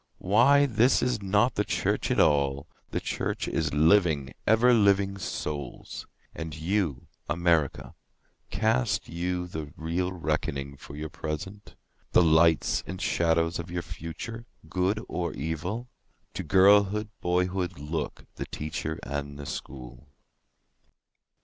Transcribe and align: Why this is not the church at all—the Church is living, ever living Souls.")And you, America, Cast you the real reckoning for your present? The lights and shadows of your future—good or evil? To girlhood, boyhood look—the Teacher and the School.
Why 0.17 0.65
this 0.65 1.03
is 1.03 1.21
not 1.21 1.53
the 1.53 1.63
church 1.63 2.09
at 2.09 2.19
all—the 2.19 3.01
Church 3.01 3.47
is 3.47 3.71
living, 3.71 4.33
ever 4.47 4.73
living 4.73 5.19
Souls.")And 5.19 6.55
you, 6.59 7.05
America, 7.29 7.93
Cast 8.49 9.07
you 9.09 9.45
the 9.45 9.71
real 9.77 10.11
reckoning 10.11 10.75
for 10.75 10.95
your 10.95 11.11
present? 11.11 11.75
The 12.13 12.23
lights 12.23 12.83
and 12.87 12.99
shadows 12.99 13.59
of 13.59 13.69
your 13.69 13.83
future—good 13.83 15.05
or 15.07 15.33
evil? 15.33 15.87
To 16.33 16.41
girlhood, 16.41 17.09
boyhood 17.21 17.77
look—the 17.77 18.47
Teacher 18.47 18.97
and 19.03 19.37
the 19.37 19.45
School. 19.45 20.07